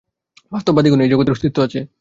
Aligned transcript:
বাস্তববাদিগণ 0.51 0.95
বলেন, 0.95 1.05
এই 1.05 1.11
জগতের 1.11 1.31
অস্তিত্ব 1.31 1.57
আছে। 1.63 1.81